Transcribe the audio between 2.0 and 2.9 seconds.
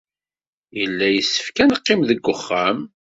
deg wexxam.